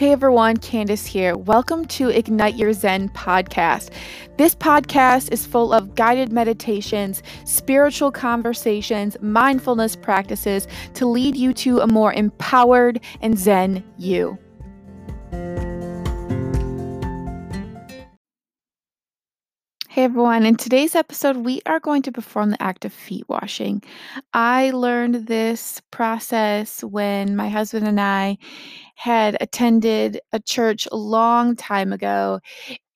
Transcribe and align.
Hey 0.00 0.12
everyone, 0.12 0.56
Candace 0.56 1.04
here. 1.04 1.36
Welcome 1.36 1.84
to 1.88 2.08
Ignite 2.08 2.56
Your 2.56 2.72
Zen 2.72 3.10
podcast. 3.10 3.90
This 4.38 4.54
podcast 4.54 5.30
is 5.30 5.44
full 5.44 5.74
of 5.74 5.94
guided 5.94 6.32
meditations, 6.32 7.22
spiritual 7.44 8.10
conversations, 8.10 9.18
mindfulness 9.20 9.96
practices 9.96 10.66
to 10.94 11.04
lead 11.04 11.36
you 11.36 11.52
to 11.52 11.80
a 11.80 11.86
more 11.86 12.14
empowered 12.14 13.00
and 13.20 13.38
Zen 13.38 13.84
you. 13.98 14.38
Hey 20.00 20.04
everyone, 20.04 20.46
in 20.46 20.56
today's 20.56 20.94
episode, 20.94 21.36
we 21.36 21.60
are 21.66 21.78
going 21.78 22.00
to 22.00 22.10
perform 22.10 22.52
the 22.52 22.62
act 22.62 22.86
of 22.86 22.92
feet 22.94 23.28
washing. 23.28 23.82
I 24.32 24.70
learned 24.70 25.26
this 25.26 25.82
process 25.90 26.82
when 26.82 27.36
my 27.36 27.50
husband 27.50 27.86
and 27.86 28.00
I 28.00 28.38
had 28.94 29.36
attended 29.42 30.18
a 30.32 30.40
church 30.40 30.88
a 30.90 30.96
long 30.96 31.54
time 31.54 31.92
ago, 31.92 32.40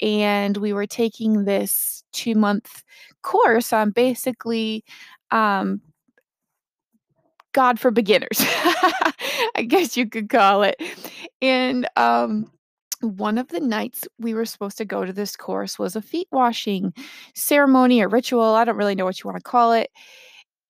and 0.00 0.56
we 0.56 0.72
were 0.72 0.86
taking 0.86 1.44
this 1.44 2.04
two 2.14 2.34
month 2.34 2.82
course 3.20 3.70
on 3.74 3.90
basically 3.90 4.82
um, 5.30 5.82
God 7.52 7.78
for 7.78 7.90
beginners, 7.90 8.30
I 8.38 9.66
guess 9.68 9.94
you 9.94 10.08
could 10.08 10.30
call 10.30 10.62
it. 10.62 10.82
And 11.42 11.86
um, 11.98 12.50
one 13.04 13.38
of 13.38 13.48
the 13.48 13.60
nights 13.60 14.06
we 14.18 14.34
were 14.34 14.44
supposed 14.44 14.78
to 14.78 14.84
go 14.84 15.04
to 15.04 15.12
this 15.12 15.36
course 15.36 15.78
was 15.78 15.96
a 15.96 16.02
feet 16.02 16.28
washing 16.32 16.92
ceremony 17.34 18.00
or 18.00 18.08
ritual. 18.08 18.54
I 18.54 18.64
don't 18.64 18.76
really 18.76 18.94
know 18.94 19.04
what 19.04 19.22
you 19.22 19.28
want 19.28 19.42
to 19.42 19.50
call 19.50 19.72
it. 19.72 19.90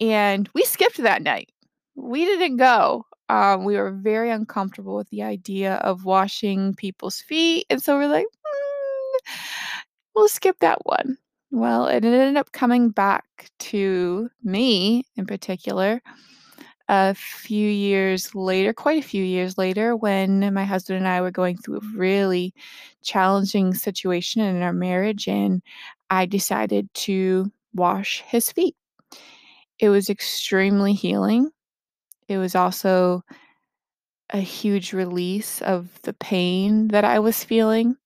And 0.01 0.49
we 0.55 0.65
skipped 0.65 0.99
that 0.99 1.23
night. 1.23 1.51
We 1.95 2.25
didn't 2.25 2.57
go. 2.57 3.07
Um, 3.29 3.65
we 3.65 3.77
were 3.77 3.93
very 3.93 4.31
uncomfortable 4.31 4.97
with 4.97 5.09
the 5.11 5.23
idea 5.23 5.77
of 5.77 6.05
washing 6.05 6.75
people's 6.75 7.21
feet. 7.21 7.67
And 7.71 7.83
so 7.83 7.97
we're 7.97 8.09
like, 8.09 8.27
mm, 8.27 9.35
we'll 10.15 10.29
skip 10.29 10.57
that 10.61 10.85
one. 10.85 11.17
Well, 11.51 11.87
it 11.87 12.05
ended 12.05 12.37
up 12.37 12.53
coming 12.53 12.91
back 12.91 13.25
to 13.61 14.29
me 14.43 15.05
in 15.17 15.25
particular 15.25 16.03
a 16.89 17.15
few 17.15 17.69
years 17.69 18.35
later, 18.35 18.73
quite 18.73 19.03
a 19.03 19.07
few 19.07 19.25
years 19.25 19.57
later, 19.57 19.97
when 19.97 20.53
my 20.53 20.65
husband 20.65 20.99
and 20.99 21.09
I 21.09 21.21
were 21.21 21.31
going 21.31 21.57
through 21.57 21.79
a 21.79 21.81
mm-hmm. 21.81 21.99
really 21.99 22.55
challenging 23.03 23.75
situation 23.75 24.43
in 24.43 24.63
our 24.63 24.73
marriage, 24.73 25.27
and 25.29 25.63
I 26.11 26.27
decided 26.27 26.93
to 26.95 27.51
wash 27.75 28.23
his 28.27 28.53
feet. 28.53 28.77
It 29.79 29.89
was 29.89 30.11
extremely 30.11 30.93
healing. 30.93 31.51
It 32.29 32.39
was 32.39 32.55
also 32.55 33.23
a 34.31 34.41
huge 34.41 34.93
release 34.93 35.61
of 35.63 36.01
the 36.03 36.15
pain 36.15 36.89
that 36.89 37.05
I 37.05 37.19
was 37.19 37.45
feeling. 37.45 37.97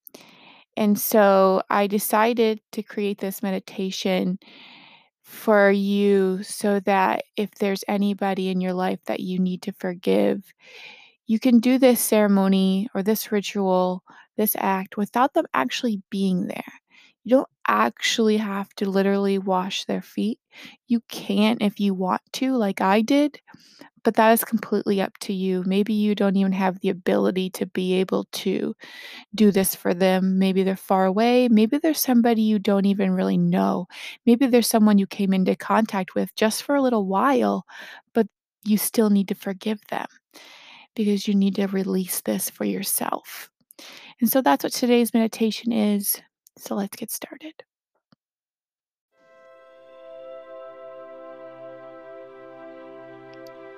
And 0.77 0.99
so 0.99 1.63
I 1.71 1.87
decided 1.87 2.61
to 2.73 2.83
create 2.83 3.19
this 3.19 3.43
meditation 3.43 4.39
for 5.29 5.71
you 5.71 6.43
so 6.43 6.81
that 6.81 7.25
if 7.37 7.51
there's 7.57 7.85
anybody 7.89 8.49
in 8.49 8.61
your 8.61 8.73
life 8.73 9.01
that 9.07 9.21
you 9.21 9.39
need 9.39 9.63
to 9.63 9.73
forgive, 9.73 10.43
you 11.27 11.39
can 11.39 11.61
do 11.61 11.79
this 11.79 12.01
ceremony 12.01 12.89
or 12.95 13.03
this 13.03 13.31
ritual, 13.33 14.03
this 14.37 14.57
act 14.59 14.97
without 14.97 15.35
them 15.35 15.47
actually 15.55 16.03
being 16.11 16.47
there. 16.47 16.73
You 17.25 17.31
don't 17.37 17.49
actually 17.67 18.39
have 18.39 18.71
to 18.77 18.89
literally 18.89 19.39
wash 19.39 19.85
their 19.85 20.03
feet. 20.03 20.39
You 20.87 21.01
can 21.09 21.59
if 21.61 21.79
you 21.81 21.95
want 21.95 22.23
to, 22.35 22.57
like 22.57 22.81
I 22.81 23.03
did, 23.03 23.41
but 24.05 24.15
that 24.15 24.33
is 24.33 24.45
completely 24.45 25.01
up 25.01 25.17
to 25.19 25.33
you. 25.33 25.63
Maybe 25.67 25.93
you 25.95 26.15
don't 26.15 26.37
even 26.37 26.53
have 26.53 26.81
the 26.81 26.91
ability 26.91 27.51
to 27.51 27.67
be 27.67 27.95
able 27.95 28.27
to 28.33 28.75
do 29.35 29.51
this 29.51 29.75
for 29.75 29.95
them. 29.95 30.39
Maybe 30.39 30.63
they're 30.63 30.77
far 30.77 31.07
away. 31.07 31.49
Maybe 31.49 31.79
there's 31.79 32.01
somebody 32.01 32.43
you 32.43 32.59
don't 32.59 32.87
even 32.87 33.13
really 33.13 33.39
know. 33.39 33.87
Maybe 34.27 34.47
there's 34.47 34.69
someone 34.69 34.99
you 34.99 35.07
came 35.07 35.35
into 35.35 35.57
contact 35.57 36.15
with 36.15 36.35
just 36.37 36.63
for 36.63 36.75
a 36.77 36.83
little 36.83 37.07
while, 37.07 37.67
but 38.15 38.27
you 38.65 38.79
still 38.79 39.11
need 39.11 39.29
to 39.29 39.35
forgive 39.35 39.81
them 39.89 40.07
because 40.95 41.29
you 41.29 41.35
need 41.35 41.57
to 41.57 41.67
release 41.69 42.21
this 42.23 42.51
for 42.51 42.65
yourself. 42.65 43.51
And 44.21 44.31
so 44.31 44.43
that's 44.43 44.65
what 44.65 44.73
today's 44.73 45.15
meditation 45.15 45.73
is. 45.73 46.21
So 46.59 46.75
let's 46.75 46.97
get 46.97 47.11
started. 47.11 47.55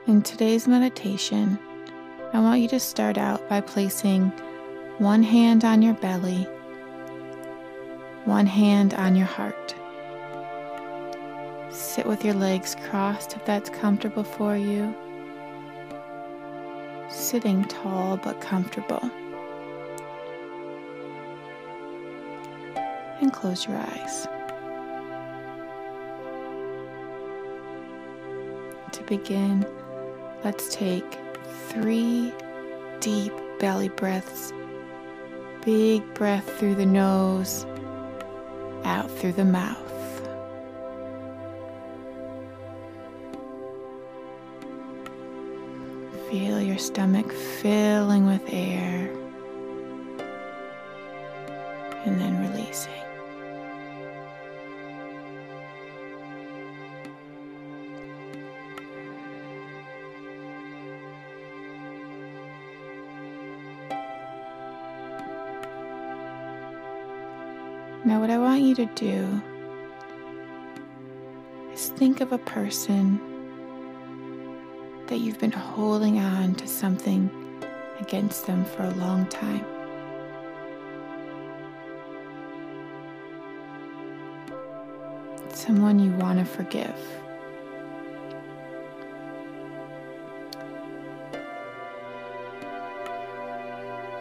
In 0.07 0.23
today's 0.23 0.67
meditation, 0.67 1.59
I 2.33 2.41
want 2.41 2.63
you 2.63 2.69
to 2.69 2.81
start 2.81 3.19
out 3.19 3.47
by 3.51 3.61
placing 3.61 4.31
one 4.97 5.23
hand 5.23 5.63
on 5.63 5.83
your 5.83 5.93
belly, 5.93 6.45
one 8.25 8.47
hand 8.47 8.95
on 8.95 9.15
your 9.15 9.27
heart. 9.27 9.75
Sit 11.69 12.07
with 12.07 12.25
your 12.25 12.33
legs 12.33 12.77
crossed 12.89 13.37
if 13.37 13.45
that's 13.45 13.69
comfortable 13.69 14.25
for 14.25 14.57
you. 14.57 14.95
Sitting 17.11 17.65
tall 17.67 18.17
but 18.17 18.41
comfortable. 18.41 19.03
And 23.21 23.31
close 23.31 23.67
your 23.67 23.77
eyes. 23.77 24.27
To 28.93 29.03
begin, 29.05 29.65
let's 30.45 30.75
take 30.75 31.19
three 31.69 32.33
deep 33.01 33.33
belly 33.59 33.89
breaths 33.89 34.53
Big 35.65 36.15
breath 36.15 36.59
through 36.59 36.75
the 36.75 36.87
nose, 36.87 37.67
out 38.85 39.11
through 39.11 39.33
the 39.33 39.45
mouth. 39.45 39.77
Feel 46.31 46.63
your 46.63 46.79
stomach 46.79 47.31
filling 47.31 48.27
with 48.27 48.41
air 48.49 49.11
Now, 68.03 68.19
what 68.19 68.31
I 68.31 68.39
want 68.39 68.63
you 68.63 68.75
to 68.77 68.87
do 68.95 69.43
is 71.73 71.91
think 71.91 72.23
of 72.23 72.33
a 72.33 72.39
person 72.39 73.21
that 75.09 75.19
you've 75.19 75.39
been 75.39 75.53
holding 75.53 76.19
on 76.19 76.55
to 76.55 76.67
something 76.67 77.29
against 78.01 78.47
them 78.47 78.65
for 78.65 78.85
a 78.85 78.91
long 78.93 79.27
time. 79.27 79.65
Someone 85.51 85.99
you 85.99 86.13
want 86.13 86.39
to 86.39 86.45
forgive. 86.47 86.97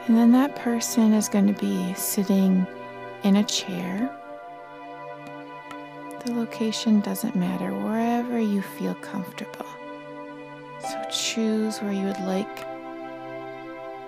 And 0.08 0.18
then 0.18 0.32
that 0.34 0.56
person 0.58 1.14
is 1.14 1.30
going 1.30 1.48
to 1.48 1.54
be 1.54 1.94
sitting 1.94 2.68
in 3.24 3.38
a 3.38 3.44
chair. 3.44 4.16
The 6.26 6.34
location 6.34 7.00
doesn't 7.02 7.36
matter, 7.36 7.72
wherever 7.74 8.40
you 8.40 8.62
feel 8.62 8.96
comfortable. 8.96 9.66
So 10.82 11.04
choose 11.12 11.80
where 11.80 11.92
you 11.92 12.06
would 12.06 12.20
like 12.22 12.66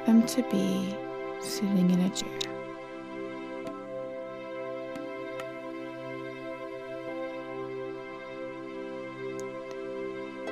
them 0.06 0.26
to 0.28 0.44
be 0.50 0.96
sitting 1.42 1.92
in 1.92 2.00
a 2.02 2.10
chair. 2.10 2.30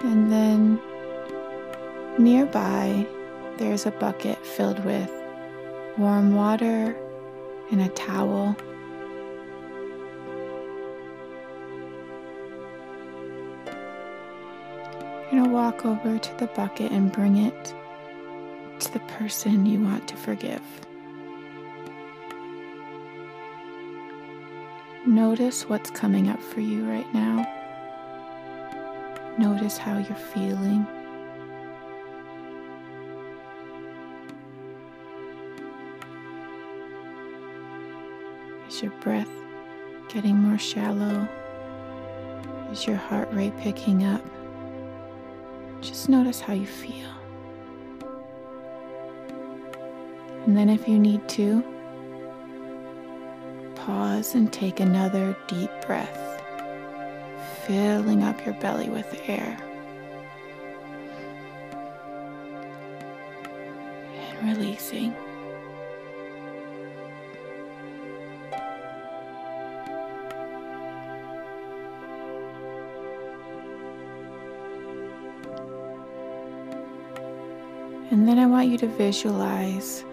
And 0.01 0.31
then 0.31 0.79
nearby, 2.17 3.05
there's 3.57 3.85
a 3.85 3.91
bucket 3.91 4.43
filled 4.45 4.83
with 4.85 5.11
warm 5.97 6.33
water 6.33 6.95
and 7.71 7.81
a 7.81 7.89
towel. 7.89 8.55
You're 15.31 15.41
going 15.41 15.43
to 15.43 15.49
walk 15.49 15.85
over 15.85 16.17
to 16.17 16.37
the 16.37 16.47
bucket 16.47 16.91
and 16.91 17.11
bring 17.11 17.37
it 17.37 17.73
to 18.79 18.93
the 18.93 18.99
person 19.01 19.65
you 19.65 19.79
want 19.79 20.07
to 20.07 20.15
forgive. 20.15 20.61
Notice 25.05 25.67
what's 25.69 25.89
coming 25.91 26.29
up 26.29 26.41
for 26.41 26.61
you 26.61 26.89
right 26.89 27.13
now. 27.13 27.47
Notice 29.37 29.77
how 29.77 29.97
you're 29.97 30.15
feeling. 30.15 30.85
Your 38.81 38.91
breath 39.01 39.29
getting 40.07 40.37
more 40.37 40.57
shallow? 40.57 41.27
Is 42.71 42.87
your 42.87 42.95
heart 42.95 43.27
rate 43.33 43.57
picking 43.57 44.05
up? 44.05 44.23
Just 45.81 46.07
notice 46.07 46.39
how 46.39 46.53
you 46.53 46.65
feel. 46.65 47.09
And 50.45 50.55
then, 50.55 50.69
if 50.69 50.87
you 50.87 50.97
need 50.97 51.27
to, 51.29 51.61
pause 53.75 54.35
and 54.35 54.51
take 54.51 54.79
another 54.79 55.35
deep 55.47 55.71
breath, 55.85 56.41
filling 57.65 58.23
up 58.23 58.45
your 58.45 58.55
belly 58.55 58.89
with 58.89 59.13
air. 59.27 59.57
And 64.15 64.57
releasing. 64.57 65.13
And 78.11 78.27
then 78.27 78.39
I 78.39 78.47
want 78.47 78.69
you 78.69 78.77
to 78.79 78.87
visualize 78.87 80.03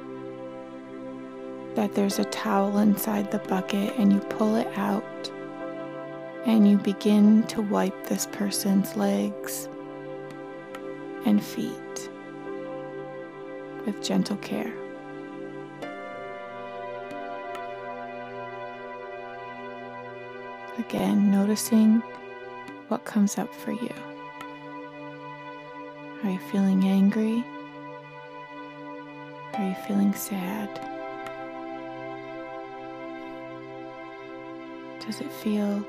that 1.77 1.95
there's 1.95 2.19
a 2.19 2.25
towel 2.25 2.79
inside 2.79 3.31
the 3.31 3.39
bucket 3.39 3.95
and 3.99 4.13
you 4.13 4.21
pull 4.21 4.57
it 4.57 4.69
out 4.77 5.31
and 6.45 6.71
you 6.71 6.77
begin 6.77 7.43
to 7.45 7.63
wipe 7.63 8.07
this 8.07 8.27
person's 8.33 8.97
legs 8.97 9.69
and 11.25 11.43
feet 11.43 12.11
with 13.87 14.03
gentle 14.03 14.37
care. 14.37 14.73
Again, 20.79 21.31
noticing 21.31 22.03
what 22.89 23.05
comes 23.05 23.39
up 23.39 23.53
for 23.55 23.73
you. 23.73 23.93
Are 26.23 26.31
you 26.31 26.39
feeling 26.51 26.85
angry? 26.85 27.45
Are 29.59 29.65
you 29.65 29.75
feeling 29.87 30.13
sad? 30.13 30.69
Does 35.01 35.23
it 35.23 35.33
feel 35.33 35.83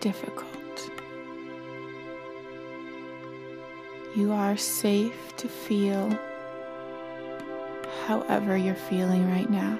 difficult? 0.00 0.90
You 4.16 4.32
are 4.32 4.56
safe 4.56 5.36
to 5.36 5.48
feel 5.48 6.18
however 8.06 8.56
you're 8.56 8.74
feeling 8.74 9.30
right 9.30 9.48
now. 9.48 9.78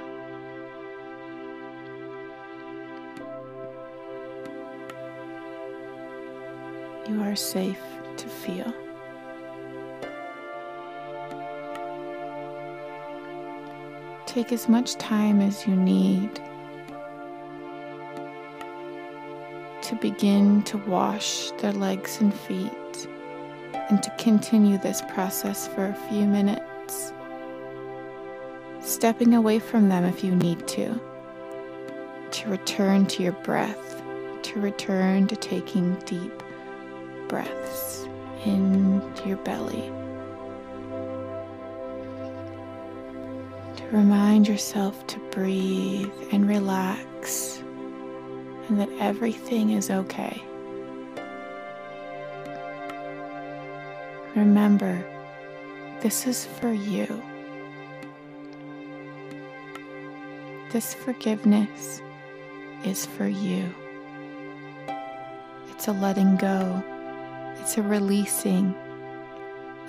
You 7.08 7.22
are 7.22 7.34
safe 7.34 7.82
to 8.18 8.28
feel. 8.28 8.72
Take 14.26 14.52
as 14.52 14.68
much 14.68 14.94
time 14.96 15.40
as 15.40 15.66
you 15.66 15.76
need 15.76 16.40
to 19.82 19.96
begin 19.96 20.62
to 20.62 20.78
wash 20.78 21.50
their 21.58 21.72
legs 21.72 22.18
and 22.20 22.32
feet 22.32 23.08
and 23.90 24.02
to 24.02 24.10
continue 24.18 24.78
this 24.78 25.02
process 25.02 25.68
for 25.68 25.84
a 25.86 26.08
few 26.08 26.24
minutes, 26.24 27.12
stepping 28.80 29.34
away 29.34 29.58
from 29.58 29.90
them 29.90 30.04
if 30.04 30.24
you 30.24 30.34
need 30.34 30.66
to, 30.68 30.98
to 32.30 32.48
return 32.48 33.04
to 33.06 33.22
your 33.22 33.32
breath, 33.32 34.02
to 34.42 34.60
return 34.60 35.26
to 35.26 35.36
taking 35.36 35.94
deep 36.06 36.42
breaths 37.28 38.06
into 38.46 39.28
your 39.28 39.36
belly. 39.38 39.92
Remind 43.92 44.48
yourself 44.48 45.06
to 45.08 45.18
breathe 45.32 46.10
and 46.30 46.48
relax, 46.48 47.62
and 48.66 48.80
that 48.80 48.88
everything 48.98 49.72
is 49.72 49.90
okay. 49.90 50.42
Remember, 54.34 55.04
this 56.00 56.26
is 56.26 56.46
for 56.46 56.72
you. 56.72 57.22
This 60.70 60.94
forgiveness 60.94 62.00
is 62.86 63.04
for 63.04 63.26
you. 63.26 63.74
It's 65.70 65.86
a 65.86 65.92
letting 65.92 66.36
go, 66.36 66.82
it's 67.60 67.76
a 67.76 67.82
releasing, 67.82 68.74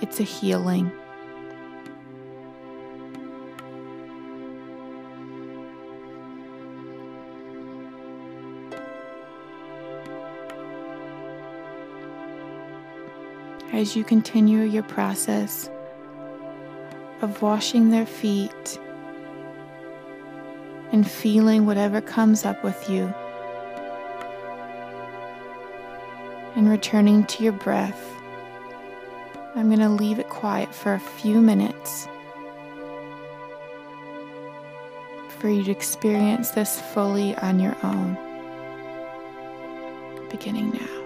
it's 0.02 0.20
a 0.20 0.24
healing. 0.24 0.92
As 13.74 13.96
you 13.96 14.04
continue 14.04 14.60
your 14.60 14.84
process 14.84 15.68
of 17.22 17.42
washing 17.42 17.90
their 17.90 18.06
feet 18.06 18.78
and 20.92 21.10
feeling 21.10 21.66
whatever 21.66 22.00
comes 22.00 22.44
up 22.44 22.62
with 22.62 22.88
you 22.88 23.12
and 26.54 26.68
returning 26.68 27.24
to 27.24 27.42
your 27.42 27.52
breath. 27.52 28.00
I'm 29.56 29.66
going 29.66 29.80
to 29.80 29.88
leave 29.88 30.20
it 30.20 30.28
quiet 30.28 30.72
for 30.72 30.94
a 30.94 31.00
few 31.00 31.40
minutes 31.40 32.06
for 35.40 35.48
you 35.48 35.64
to 35.64 35.70
experience 35.72 36.50
this 36.50 36.80
fully 36.80 37.34
on 37.38 37.58
your 37.58 37.76
own, 37.82 38.16
beginning 40.30 40.70
now. 40.70 41.03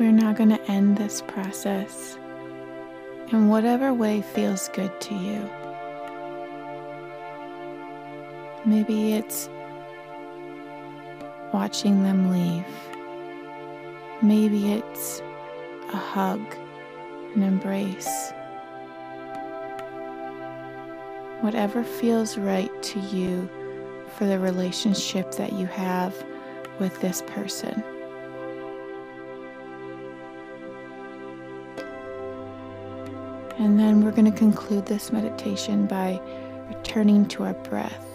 We're 0.00 0.12
now 0.12 0.32
going 0.32 0.48
to 0.48 0.62
end 0.62 0.96
this 0.96 1.20
process 1.20 2.16
in 3.32 3.48
whatever 3.50 3.92
way 3.92 4.22
feels 4.22 4.70
good 4.70 4.98
to 4.98 5.14
you. 5.14 5.50
Maybe 8.64 9.12
it's 9.12 9.50
watching 11.52 12.02
them 12.02 12.30
leave. 12.32 12.64
Maybe 14.22 14.72
it's 14.72 15.20
a 15.92 15.98
hug, 15.98 16.40
an 17.34 17.42
embrace. 17.42 18.32
Whatever 21.42 21.84
feels 21.84 22.38
right 22.38 22.70
to 22.84 23.00
you 23.00 23.50
for 24.16 24.24
the 24.24 24.38
relationship 24.38 25.32
that 25.32 25.52
you 25.52 25.66
have 25.66 26.14
with 26.78 26.98
this 27.02 27.20
person. 27.26 27.84
And 33.60 33.78
then 33.78 34.02
we're 34.02 34.10
going 34.10 34.24
to 34.24 34.36
conclude 34.36 34.86
this 34.86 35.12
meditation 35.12 35.86
by 35.86 36.18
returning 36.70 37.28
to 37.28 37.44
our 37.44 37.52
breath. 37.52 38.06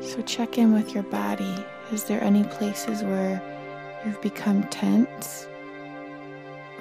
So 0.00 0.22
check 0.22 0.58
in 0.58 0.72
with 0.72 0.94
your 0.94 1.02
body. 1.02 1.56
Is 1.90 2.04
there 2.04 2.22
any 2.22 2.44
places 2.44 3.02
where 3.02 3.42
you've 4.06 4.22
become 4.22 4.62
tense 4.68 5.48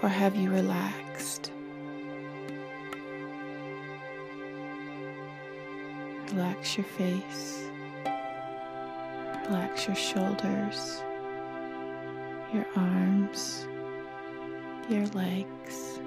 or 0.04 0.10
have 0.10 0.36
you 0.36 0.52
relaxed? 0.52 1.52
Relax 6.32 6.78
your 6.78 6.86
face. 6.86 7.64
Relax 9.48 9.88
your 9.88 9.96
shoulders, 9.96 11.02
your 12.56 12.66
arms, 12.78 13.68
your 14.88 15.06
legs. 15.08 16.00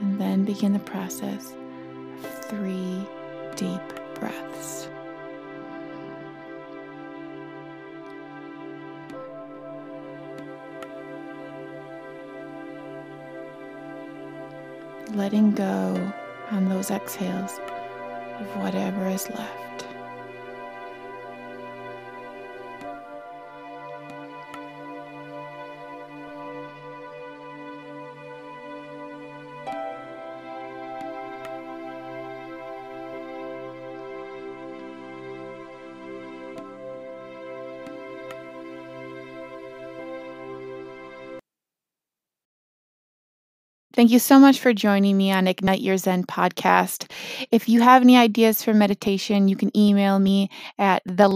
And 0.00 0.20
then 0.20 0.44
begin 0.44 0.72
the 0.72 0.78
process 0.78 1.52
of 2.22 2.44
three 2.44 3.04
deep 3.56 3.80
breaths. 4.14 4.88
Letting 15.12 15.52
go 15.52 16.12
on 16.52 16.68
those 16.68 16.92
exhales 16.92 17.58
of 18.38 18.46
whatever 18.62 19.08
is 19.08 19.28
left. 19.30 19.61
Thank 43.94 44.10
you 44.10 44.18
so 44.18 44.38
much 44.38 44.58
for 44.58 44.72
joining 44.72 45.18
me 45.18 45.30
on 45.32 45.46
Ignite 45.46 45.82
Your 45.82 45.98
Zen 45.98 46.24
podcast. 46.24 47.10
If 47.50 47.68
you 47.68 47.82
have 47.82 48.00
any 48.00 48.16
ideas 48.16 48.62
for 48.62 48.72
meditation, 48.72 49.48
you 49.48 49.56
can 49.56 49.74
email 49.76 50.18
me 50.18 50.48
at 50.78 51.02
the 51.04 51.28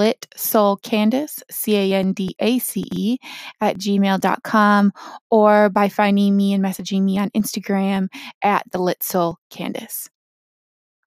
Candace, 0.77 1.43
C 1.51 1.77
A 1.77 1.99
N 1.99 2.15
D 2.15 2.35
A 2.39 2.59
C 2.59 2.85
E, 2.93 3.19
at 3.61 3.77
gmail.com 3.77 4.93
or 5.31 5.69
by 5.69 5.91
finding 5.91 6.35
me 6.35 6.55
and 6.55 6.65
messaging 6.65 7.03
me 7.03 7.19
on 7.19 7.29
Instagram 7.31 8.09
at 8.43 8.65
the 8.73 8.79
lit 8.79 9.03
soul 9.03 9.37
Candace. 9.51 10.09